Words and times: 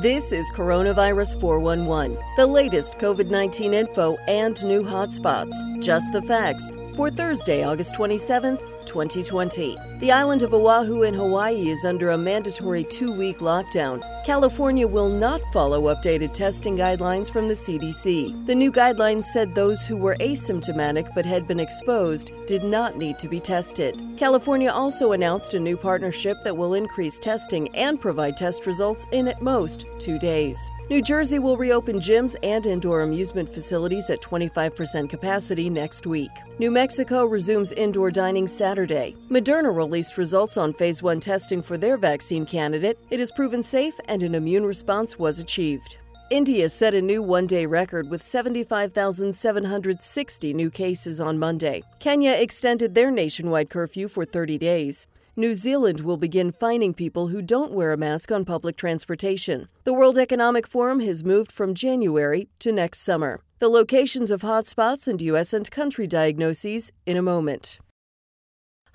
This 0.00 0.32
is 0.32 0.50
Coronavirus 0.52 1.38
411, 1.40 2.18
the 2.38 2.46
latest 2.46 2.98
COVID 2.98 3.28
19 3.28 3.74
info 3.74 4.16
and 4.28 4.64
new 4.64 4.82
hotspots. 4.82 5.52
Just 5.82 6.10
the 6.14 6.22
facts 6.22 6.70
for 6.96 7.10
Thursday, 7.10 7.62
August 7.62 7.94
27th, 7.96 8.60
2020. 8.86 9.76
The 10.00 10.10
island 10.10 10.42
of 10.42 10.54
Oahu 10.54 11.02
in 11.02 11.12
Hawaii 11.12 11.68
is 11.68 11.84
under 11.84 12.10
a 12.10 12.18
mandatory 12.18 12.84
two 12.84 13.12
week 13.12 13.40
lockdown. 13.40 14.00
California 14.26 14.88
will 14.88 15.08
not 15.08 15.40
follow 15.52 15.94
updated 15.94 16.32
testing 16.32 16.76
guidelines 16.76 17.32
from 17.32 17.46
the 17.46 17.54
CDC. 17.54 18.44
The 18.44 18.56
new 18.56 18.72
guidelines 18.72 19.22
said 19.22 19.54
those 19.54 19.86
who 19.86 19.96
were 19.96 20.16
asymptomatic 20.16 21.08
but 21.14 21.24
had 21.24 21.46
been 21.46 21.60
exposed 21.60 22.32
did 22.48 22.64
not 22.64 22.96
need 22.96 23.20
to 23.20 23.28
be 23.28 23.38
tested. 23.38 24.02
California 24.16 24.72
also 24.72 25.12
announced 25.12 25.54
a 25.54 25.60
new 25.60 25.76
partnership 25.76 26.38
that 26.42 26.56
will 26.56 26.74
increase 26.74 27.20
testing 27.20 27.72
and 27.76 28.00
provide 28.00 28.36
test 28.36 28.66
results 28.66 29.06
in 29.12 29.28
at 29.28 29.40
most 29.42 29.86
two 30.00 30.18
days. 30.18 30.58
New 30.88 31.02
Jersey 31.02 31.40
will 31.40 31.56
reopen 31.56 31.98
gyms 31.98 32.36
and 32.44 32.64
indoor 32.64 33.02
amusement 33.02 33.52
facilities 33.52 34.08
at 34.08 34.22
25% 34.22 35.10
capacity 35.10 35.68
next 35.68 36.06
week. 36.06 36.30
New 36.60 36.70
Mexico 36.70 37.24
resumes 37.26 37.72
indoor 37.72 38.12
dining 38.12 38.46
Saturday. 38.46 39.16
Moderna 39.28 39.74
released 39.74 40.16
results 40.16 40.56
on 40.56 40.72
phase 40.72 41.02
1 41.02 41.18
testing 41.18 41.60
for 41.60 41.76
their 41.76 41.96
vaccine 41.96 42.46
candidate. 42.46 43.00
It 43.10 43.18
has 43.18 43.32
proven 43.32 43.64
safe 43.64 43.94
and 44.06 44.15
an 44.22 44.34
immune 44.34 44.64
response 44.64 45.18
was 45.18 45.38
achieved. 45.38 45.96
India 46.30 46.66
set 46.68 46.94
a 46.94 47.00
new 47.00 47.22
one 47.22 47.46
day 47.46 47.64
record 47.66 48.10
with 48.10 48.24
75,760 48.24 50.54
new 50.54 50.70
cases 50.70 51.20
on 51.20 51.38
Monday. 51.38 51.84
Kenya 52.00 52.32
extended 52.32 52.94
their 52.94 53.12
nationwide 53.12 53.70
curfew 53.70 54.08
for 54.08 54.24
30 54.24 54.58
days. 54.58 55.06
New 55.36 55.54
Zealand 55.54 56.00
will 56.00 56.16
begin 56.16 56.50
fining 56.50 56.94
people 56.94 57.28
who 57.28 57.42
don't 57.42 57.72
wear 57.72 57.92
a 57.92 57.96
mask 57.96 58.32
on 58.32 58.44
public 58.44 58.76
transportation. 58.76 59.68
The 59.84 59.92
World 59.92 60.18
Economic 60.18 60.66
Forum 60.66 60.98
has 61.00 61.22
moved 61.22 61.52
from 61.52 61.74
January 61.74 62.48
to 62.60 62.72
next 62.72 63.00
summer. 63.00 63.40
The 63.58 63.68
locations 63.68 64.30
of 64.30 64.42
hotspots 64.42 65.06
and 65.06 65.20
U.S. 65.22 65.52
and 65.52 65.70
country 65.70 66.06
diagnoses 66.06 66.90
in 67.04 67.16
a 67.16 67.22
moment. 67.22 67.78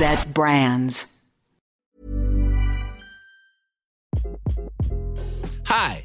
that 0.00 0.34
brands. 0.34 1.18
Hi, 5.66 6.04